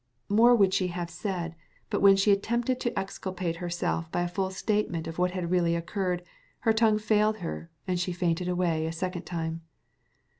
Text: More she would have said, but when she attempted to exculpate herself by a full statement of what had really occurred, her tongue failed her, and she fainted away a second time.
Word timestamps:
More 0.29 0.57
she 0.71 0.85
would 0.85 0.91
have 0.93 1.11
said, 1.11 1.53
but 1.91 2.01
when 2.01 2.15
she 2.15 2.31
attempted 2.31 2.79
to 2.79 2.99
exculpate 2.99 3.57
herself 3.57 4.11
by 4.11 4.23
a 4.23 4.27
full 4.27 4.49
statement 4.49 5.05
of 5.05 5.19
what 5.19 5.29
had 5.29 5.51
really 5.51 5.75
occurred, 5.75 6.23
her 6.61 6.73
tongue 6.73 6.97
failed 6.97 7.37
her, 7.45 7.69
and 7.87 7.99
she 7.99 8.11
fainted 8.11 8.47
away 8.47 8.87
a 8.87 8.91
second 8.91 9.27
time. 9.27 9.61